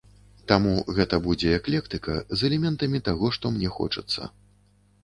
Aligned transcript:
Таму 0.51 0.71
гэта 0.99 1.19
будзе 1.27 1.53
эклектыка 1.59 2.17
з 2.37 2.51
элементамі 2.51 3.05
таго, 3.11 3.33
што 3.39 3.45
мне 3.61 3.69
хочацца. 3.79 4.37